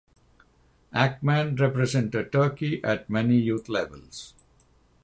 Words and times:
Akman 0.95 1.55
represented 1.57 2.31
Turkey 2.31 2.83
at 2.83 3.07
many 3.07 3.37
youth 3.37 3.69
levels. 3.69 4.33